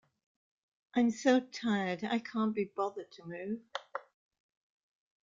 [0.95, 3.59] I'm so tired, I can't be bothered to move.